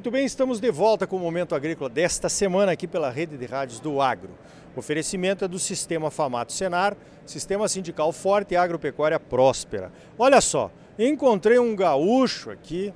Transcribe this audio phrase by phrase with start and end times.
[0.00, 3.44] Muito bem, estamos de volta com o Momento Agrícola desta semana aqui pela Rede de
[3.44, 4.30] Rádios do Agro.
[4.74, 9.92] O oferecimento é do Sistema Famato Senar, Sistema Sindical Forte e Agropecuária Próspera.
[10.18, 12.94] Olha só, encontrei um gaúcho aqui,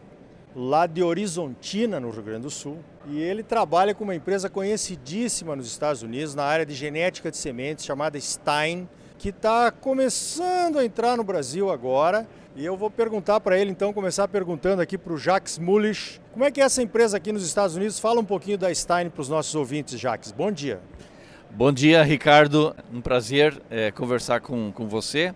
[0.56, 5.54] lá de Horizontina, no Rio Grande do Sul, e ele trabalha com uma empresa conhecidíssima
[5.54, 10.84] nos Estados Unidos na área de genética de sementes chamada Stein, que está começando a
[10.86, 12.26] entrar no Brasil agora
[12.57, 16.23] e eu vou perguntar para ele, então, começar perguntando aqui para o Jacques Mullich.
[16.34, 18.00] Como é que é essa empresa aqui nos Estados Unidos?
[18.00, 20.32] Fala um pouquinho da Stein para os nossos ouvintes, Jacques.
[20.32, 20.80] Bom dia.
[21.48, 22.75] Bom dia, Ricardo.
[22.92, 25.32] Um prazer é, conversar com, com você.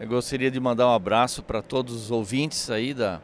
[0.00, 3.20] Eu gostaria de mandar um abraço para todos os ouvintes aí da,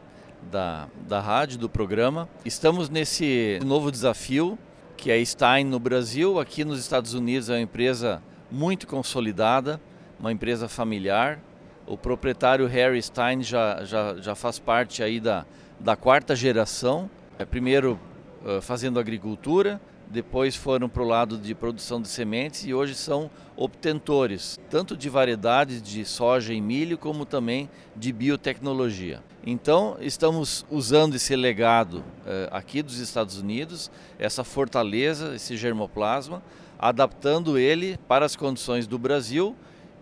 [0.51, 2.27] da, da rádio, do programa.
[2.43, 4.59] Estamos nesse novo desafio,
[4.97, 6.37] que é Stein no Brasil.
[6.37, 9.79] Aqui nos Estados Unidos é uma empresa muito consolidada,
[10.19, 11.39] uma empresa familiar,
[11.87, 15.45] o proprietário Harry Stein já, já, já faz parte aí da,
[15.79, 17.09] da quarta geração.
[17.37, 17.99] É, primeiro
[18.43, 23.29] uh, fazendo agricultura, depois foram para o lado de produção de sementes e hoje são
[23.55, 29.21] obtentores, tanto de variedades de soja e milho, como também de biotecnologia.
[29.45, 32.03] Então, estamos usando esse legado
[32.51, 36.43] aqui dos Estados Unidos, essa fortaleza, esse germoplasma,
[36.77, 39.55] adaptando ele para as condições do Brasil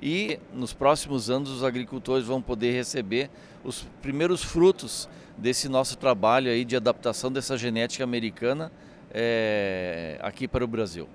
[0.04, 3.30] e nos próximos anos os agricultores vão poder receber
[3.64, 8.70] os primeiros frutos desse nosso trabalho aí de adaptação dessa genética americana
[9.14, 11.08] é, aqui para o Brasil.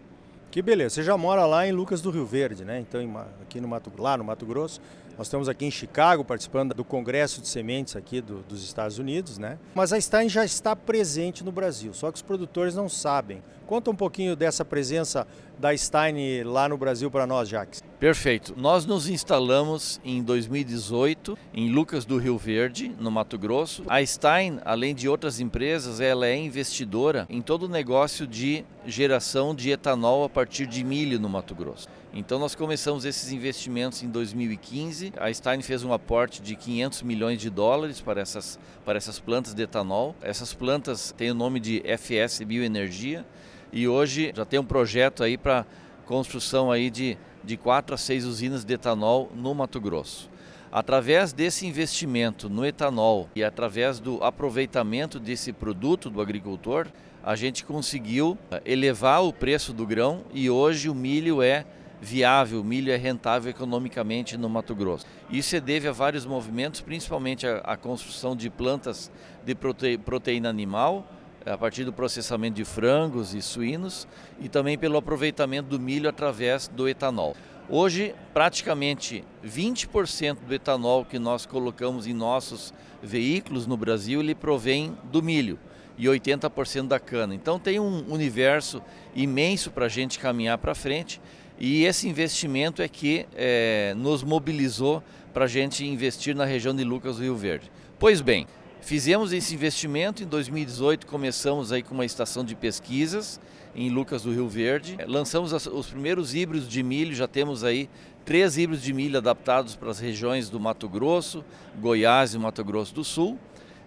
[0.51, 0.95] Que beleza.
[0.95, 2.81] Você já mora lá em Lucas do Rio Verde, né?
[2.81, 2.99] Então,
[3.43, 4.81] aqui no Mato, lá no Mato Grosso.
[5.19, 9.37] Nós estamos aqui em Chicago participando do Congresso de Sementes aqui do, dos Estados Unidos,
[9.37, 9.59] né?
[9.75, 13.43] Mas a Stein já está presente no Brasil, só que os produtores não sabem.
[13.67, 15.27] Conta um pouquinho dessa presença
[15.59, 17.83] da Stein lá no Brasil para nós, Jacques.
[17.99, 18.55] Perfeito.
[18.57, 23.83] Nós nos instalamos em 2018 em Lucas do Rio Verde, no Mato Grosso.
[23.89, 29.53] A Stein, além de outras empresas, ela é investidora em todo o negócio de geração
[29.53, 31.89] de etanol a partir de milho no Mato Grosso.
[32.15, 35.13] Então nós começamos esses investimentos em 2015.
[35.17, 39.55] A Stein fez um aporte de 500 milhões de dólares para essas, para essas plantas
[39.55, 40.15] de etanol.
[40.23, 43.27] Essas plantas têm o nome de FS Bioenergia
[43.73, 45.67] e hoje já tem um projeto aí para
[46.07, 50.29] construção aí de, de quatro a seis usinas de etanol no Mato Grosso.
[50.71, 56.89] Através desse investimento no etanol e através do aproveitamento desse produto do agricultor,
[57.25, 61.65] a gente conseguiu eh, elevar o preço do grão e hoje o milho é
[62.03, 65.07] viável, o milho é rentável economicamente no Mato Grosso.
[65.31, 69.11] Isso se deve a vários movimentos, principalmente a construção de plantas
[69.43, 71.11] de prote, proteína animal,
[71.51, 74.07] a partir do processamento de frangos e suínos
[74.41, 77.35] e também pelo aproveitamento do milho através do etanol.
[77.69, 82.73] Hoje, praticamente 20% do etanol que nós colocamos em nossos
[83.03, 85.59] veículos no Brasil, ele provém do milho
[85.99, 87.35] e 80% da cana.
[87.35, 88.83] Então tem um universo
[89.15, 91.21] imenso para a gente caminhar para frente
[91.59, 95.03] e esse investimento é que é, nos mobilizou
[95.35, 97.71] para a gente investir na região de Lucas do Rio Verde.
[97.99, 98.47] Pois bem,
[98.81, 103.41] fizemos esse investimento em 2018, começamos aí com uma estação de pesquisas
[103.75, 104.97] em Lucas do Rio Verde.
[105.07, 107.89] Lançamos os primeiros híbridos de milho, já temos aí
[108.25, 111.45] três híbridos de milho adaptados para as regiões do Mato Grosso,
[111.81, 113.39] Goiás e Mato Grosso do Sul.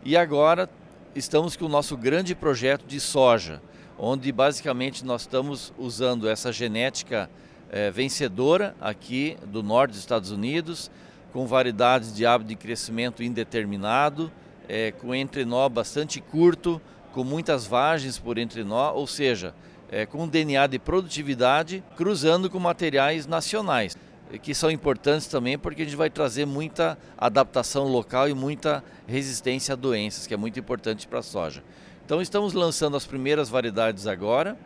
[0.04, 0.70] E agora
[1.16, 3.62] estamos com o nosso grande projeto de soja,
[3.98, 7.30] onde basicamente nós estamos usando essa genética
[7.70, 10.90] é, vencedora aqui do norte dos Estados Unidos,
[11.32, 14.32] com variedades de hábito de crescimento indeterminado,
[14.68, 16.82] é, com entrenó bastante curto,
[17.14, 19.54] com muitas vagens por entrenó, ou seja,
[19.92, 23.98] é, com DNA de produtividade, cruzando com materiais nacionais,
[24.42, 29.74] que são importantes também porque a gente vai trazer muita adaptação local e muita resistência
[29.74, 31.62] a doenças, que é muito importante para a soja.
[32.06, 34.58] Então estamos lançando as primeiras variedades agora,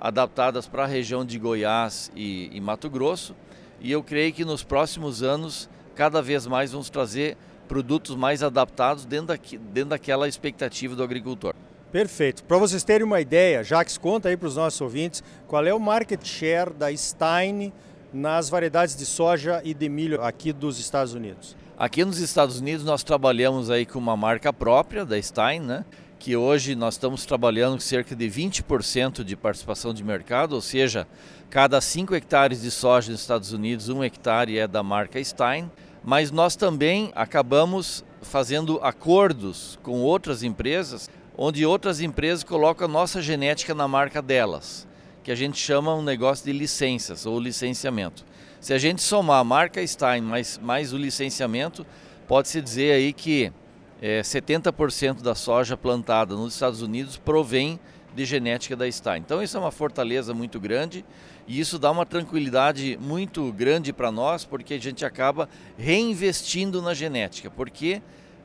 [0.00, 3.36] adaptadas para a região de Goiás e, e Mato Grosso.
[3.80, 7.36] E eu creio que nos próximos anos, cada vez mais vamos trazer
[7.68, 11.54] produtos mais adaptados dentro, daqui, dentro daquela expectativa do agricultor.
[11.90, 12.42] Perfeito.
[12.44, 15.80] Para vocês terem uma ideia, Jacques, conta aí para os nossos ouvintes qual é o
[15.80, 17.72] market share da Stein
[18.12, 21.56] nas variedades de soja e de milho aqui dos Estados Unidos.
[21.78, 25.84] Aqui nos Estados Unidos nós trabalhamos aí com uma marca própria da Stein, né?
[26.22, 31.04] que hoje nós estamos trabalhando com cerca de 20% de participação de mercado, ou seja,
[31.50, 35.68] cada 5 hectares de soja nos Estados Unidos, um hectare é da marca Stein,
[36.04, 43.20] mas nós também acabamos fazendo acordos com outras empresas, onde outras empresas colocam a nossa
[43.22, 44.86] genética na marca delas,
[45.22, 48.24] que a gente chama um negócio de licenças ou licenciamento.
[48.60, 51.84] Se a gente somar a marca Stein mais, mais o licenciamento,
[52.28, 53.52] pode-se dizer aí que
[54.00, 57.78] é, 70% da soja plantada nos Estados Unidos provém
[58.14, 59.20] de genética da Stein.
[59.20, 61.04] Então isso é uma fortaleza muito grande
[61.46, 66.94] e isso dá uma tranquilidade muito grande para nós, porque a gente acaba reinvestindo na
[66.94, 68.02] genética, porque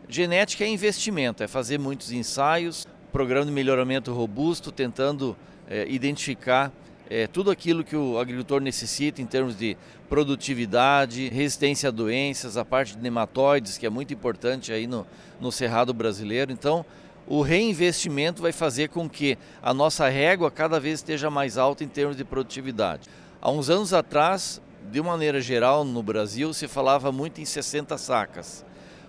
[0.10, 5.36] genética é investimento, é fazer muitos ensaios, programa de melhoramento robusto, tentando
[5.70, 6.72] é, identificar
[7.10, 9.78] é, tudo aquilo que o agricultor necessita em termos de
[10.10, 15.06] produtividade, resistência a doenças, a parte de nematóides, que é muito importante aí no,
[15.40, 16.52] no cerrado brasileiro.
[16.52, 16.86] Então,
[17.28, 21.88] o reinvestimento vai fazer com que a nossa régua cada vez esteja mais alta em
[21.88, 23.10] termos de produtividade.
[23.42, 28.66] Há uns anos atrás, de maneira geral, no Brasil, se falava muito em 60 sacas.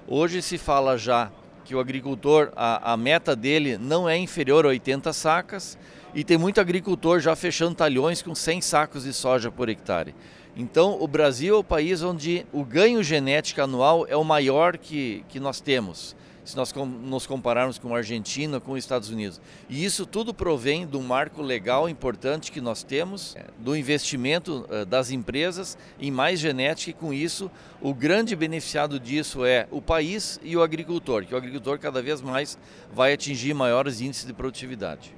[0.06, 1.30] Hoje se fala já
[1.64, 5.78] que o agricultor, a, a meta dele não é inferior a 80 sacas
[6.14, 10.14] e tem muito agricultor já fechando talhões com 100 sacos de soja por hectare.
[10.56, 15.24] Então, o Brasil é o país onde o ganho genético anual é o maior que,
[15.28, 16.16] que nós temos
[16.48, 19.38] se nós nos compararmos com a Argentina, com os Estados Unidos.
[19.68, 24.86] E isso tudo provém um marco legal importante que nós temos, é, do investimento eh,
[24.86, 27.50] das empresas em mais genética, e com isso,
[27.82, 32.22] o grande beneficiado disso é o país e o agricultor, que o agricultor cada vez
[32.22, 32.58] mais
[32.94, 35.14] vai atingir maiores índices de produtividade.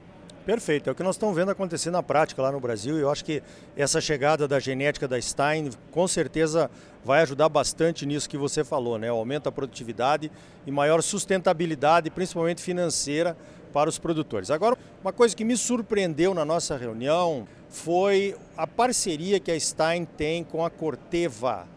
[0.47, 3.11] Perfeito, é o que nós estamos vendo acontecer na prática lá no Brasil e eu
[3.11, 3.43] acho que
[3.77, 6.71] essa chegada da genética da Stein com certeza
[7.05, 9.09] vai ajudar bastante nisso que você falou, né?
[9.09, 10.33] Aumenta a produtividade
[10.67, 13.37] e maior sustentabilidade, principalmente financeira,
[13.71, 14.51] para os produtores.
[14.51, 20.07] Agora, uma coisa que me surpreendeu na nossa reunião foi a parceria que a Stein
[20.07, 21.69] tem com a Corteva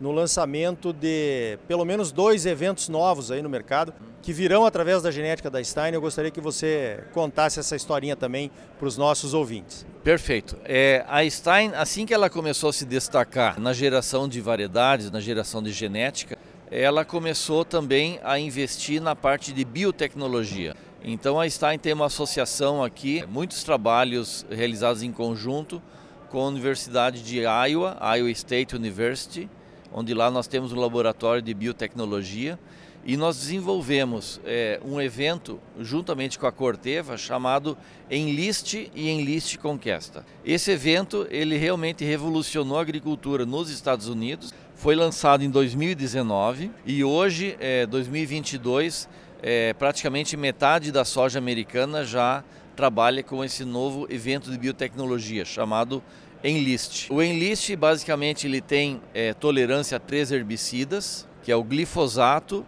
[0.00, 3.92] no lançamento de pelo menos dois eventos novos aí no mercado
[4.22, 5.92] que virão através da genética da Stein.
[5.92, 9.86] Eu gostaria que você contasse essa historinha também para os nossos ouvintes.
[10.04, 10.56] Perfeito.
[10.64, 15.20] É, a Stein, assim que ela começou a se destacar na geração de variedades, na
[15.20, 16.36] geração de genética,
[16.70, 20.76] ela começou também a investir na parte de biotecnologia.
[21.02, 25.80] Então a Stein tem uma associação aqui, muitos trabalhos realizados em conjunto
[26.28, 29.48] com a Universidade de Iowa, Iowa State University,
[29.92, 32.58] onde lá nós temos um laboratório de biotecnologia
[33.04, 37.76] e nós desenvolvemos é, um evento juntamente com a Corteva chamado
[38.10, 40.26] Enliste e Enliste Conquesta.
[40.44, 44.52] Esse evento ele realmente revolucionou a agricultura nos Estados Unidos.
[44.74, 49.08] Foi lançado em 2019 e hoje, é, 2022,
[49.42, 52.44] é, praticamente metade da soja americana já
[52.76, 56.02] trabalha com esse novo evento de biotecnologia chamado
[56.42, 57.12] Enlist.
[57.12, 62.64] O Enlist basicamente ele tem é, tolerância a três herbicidas, que é o glifosato,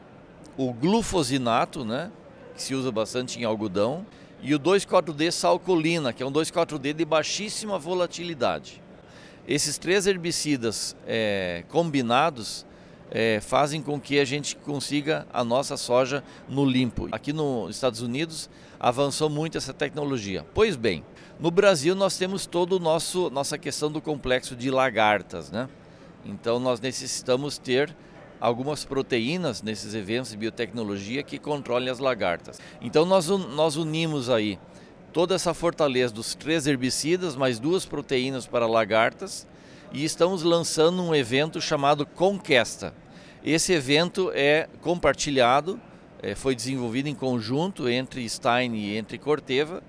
[0.56, 2.10] o glufosinato, né,
[2.54, 4.04] que se usa bastante em algodão,
[4.42, 8.82] e o 2,4-D salcolina, que é um 2,4-D de baixíssima volatilidade.
[9.46, 12.66] Esses três herbicidas é, combinados
[13.10, 17.08] é, fazem com que a gente consiga a nossa soja no limpo.
[17.10, 20.46] Aqui nos Estados Unidos avançou muito essa tecnologia.
[20.54, 21.04] Pois bem,
[21.40, 25.68] no Brasil nós temos todo o nosso nossa questão do complexo de lagartas, né?
[26.24, 27.94] Então nós necessitamos ter
[28.40, 32.60] algumas proteínas nesses eventos de biotecnologia que controlem as lagartas.
[32.80, 34.58] Então nós, nós unimos aí
[35.12, 39.46] toda essa fortaleza dos três herbicidas, mais duas proteínas para lagartas,
[39.92, 42.94] e estamos lançando um evento chamado Conquesta.
[43.44, 45.80] Esse evento é compartilhado,
[46.22, 49.82] é, foi desenvolvido em conjunto entre Stein e entre Corteva,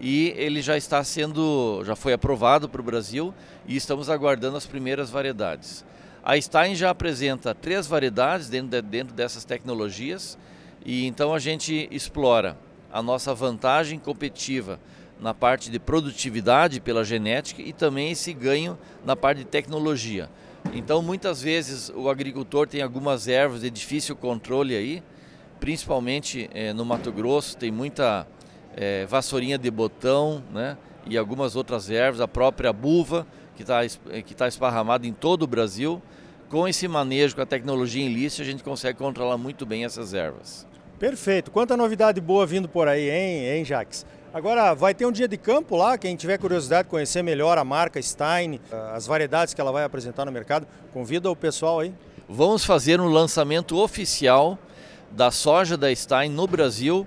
[0.00, 3.34] e ele já está sendo, já foi aprovado para o Brasil
[3.66, 5.84] e estamos aguardando as primeiras variedades.
[6.22, 10.38] A Stein já apresenta três variedades dentro, de, dentro dessas tecnologias
[10.84, 12.56] e então a gente explora
[12.92, 14.78] a nossa vantagem competitiva
[15.20, 20.30] na parte de produtividade pela genética e também esse ganho na parte de tecnologia.
[20.72, 25.02] Então, muitas vezes o agricultor tem algumas ervas de difícil controle aí,
[25.58, 28.26] principalmente eh, no Mato Grosso, tem muita
[28.80, 30.76] eh, vassourinha de botão, né?
[31.04, 33.80] E algumas outras ervas, a própria buva, que está
[34.24, 36.00] que tá esparramada em todo o Brasil.
[36.48, 40.14] Com esse manejo, com a tecnologia em lista, a gente consegue controlar muito bem essas
[40.14, 40.66] ervas.
[40.98, 41.50] Perfeito.
[41.50, 44.06] Quanta novidade boa vindo por aí, hein, hein Jaques?
[44.32, 47.64] Agora, vai ter um dia de campo lá, quem tiver curiosidade de conhecer melhor a
[47.64, 48.60] marca Stein,
[48.94, 51.92] as variedades que ela vai apresentar no mercado, convida o pessoal aí.
[52.28, 54.58] Vamos fazer um lançamento oficial
[55.10, 57.06] da soja da Stein no Brasil,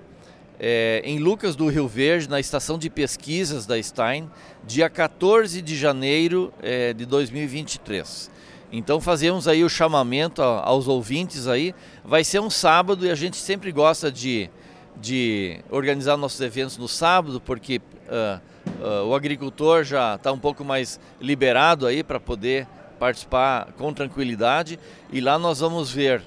[0.63, 4.29] é, em Lucas do Rio Verde, na estação de pesquisas da Stein,
[4.63, 8.29] dia 14 de janeiro é, de 2023.
[8.71, 11.73] Então fazemos aí o chamamento aos ouvintes aí.
[12.05, 14.51] Vai ser um sábado e a gente sempre gosta de,
[14.95, 18.39] de organizar nossos eventos no sábado, porque uh,
[18.83, 22.67] uh, o agricultor já está um pouco mais liberado aí para poder
[22.99, 24.79] participar com tranquilidade.
[25.11, 26.21] E lá nós vamos ver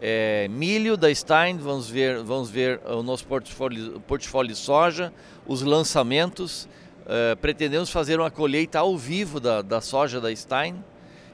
[0.00, 5.12] é, milho da Stein, vamos ver, vamos ver o nosso portfólio, portfólio de soja,
[5.46, 6.68] os lançamentos.
[7.06, 10.84] É, pretendemos fazer uma colheita ao vivo da, da soja da Stein.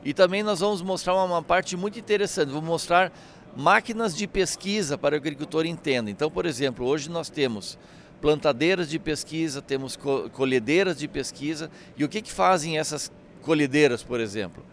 [0.04, 2.48] E também nós vamos mostrar uma, uma parte muito interessante.
[2.48, 3.12] Vamos mostrar
[3.56, 6.10] máquinas de pesquisa para o agricultor entenda.
[6.10, 7.78] Então, por exemplo, hoje nós temos
[8.20, 9.98] plantadeiras de pesquisa, temos
[10.32, 11.70] colhedeiras de pesquisa.
[11.96, 14.64] E o que, que fazem essas colhedeiras, por exemplo?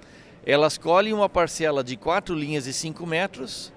[0.46, 3.72] Elas colhem uma parcela de 4 linhas e 5 metros,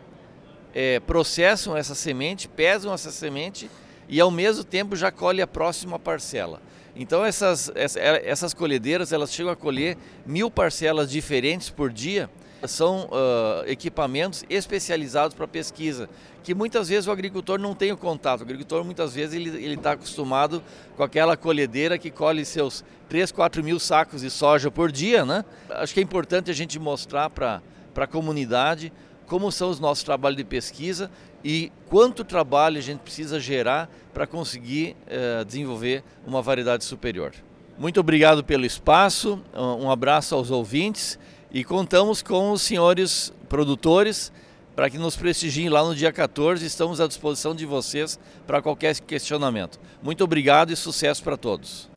[0.74, 3.70] é, processam essa semente, pesam essa semente
[4.08, 6.60] e ao mesmo tempo já colhe a próxima parcela.
[6.96, 12.28] Então essas, essas colhedeiras elas chegam a colher mil parcelas diferentes por dia
[12.66, 16.08] são uh, equipamentos especializados para pesquisa,
[16.42, 18.40] que muitas vezes o agricultor não tem o contato.
[18.40, 20.62] O agricultor muitas vezes ele está acostumado
[20.96, 25.44] com aquela colhedeira que colhe seus 3, 4 mil sacos de soja por dia, né?
[25.70, 27.62] Acho que é importante a gente mostrar para
[27.96, 28.92] a comunidade
[29.26, 31.10] como são os nossos trabalhos de pesquisa
[31.42, 37.32] e quanto trabalho a gente precisa gerar para conseguir uh, desenvolver uma variedade superior.
[37.76, 41.18] Muito obrigado pelo espaço, um abraço aos ouvintes
[41.52, 44.32] e contamos com os senhores produtores
[44.74, 46.64] para que nos prestigiem lá no dia 14.
[46.64, 49.80] Estamos à disposição de vocês para qualquer questionamento.
[50.02, 51.88] Muito obrigado e sucesso para todos.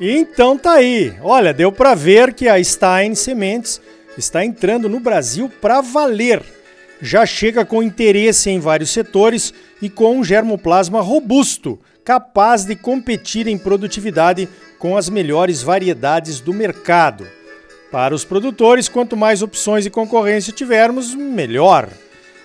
[0.00, 1.14] Então tá aí.
[1.22, 3.80] Olha, deu para ver que a Stein Sementes
[4.16, 6.42] está entrando no Brasil para valer.
[7.00, 13.46] Já chega com interesse em vários setores e com um germoplasma robusto, capaz de competir
[13.46, 17.26] em produtividade com as melhores variedades do mercado.
[17.90, 21.88] Para os produtores, quanto mais opções e concorrência tivermos, melhor.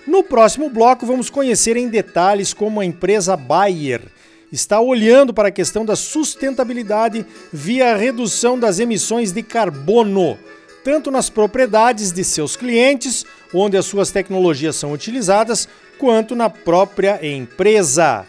[0.06, 4.02] No próximo bloco, vamos conhecer em detalhes como a empresa Bayer
[4.50, 10.38] está olhando para a questão da sustentabilidade via redução das emissões de carbono,
[10.88, 15.68] tanto nas propriedades de seus clientes, onde as suas tecnologias são utilizadas,
[15.98, 18.24] quanto na própria empresa.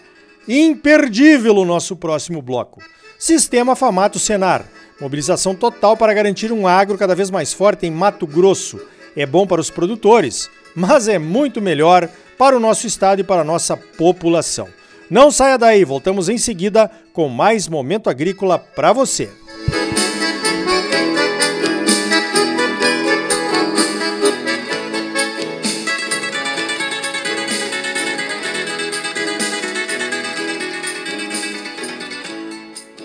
[0.46, 2.82] Imperdível o nosso próximo bloco.
[3.18, 4.66] Sistema Famato Senar.
[5.00, 8.78] Mobilização total para garantir um agro cada vez mais forte em Mato Grosso.
[9.16, 13.40] É bom para os produtores, mas é muito melhor para o nosso estado e para
[13.40, 14.68] a nossa população.
[15.10, 19.30] Não saia daí, voltamos em seguida com mais momento agrícola para você.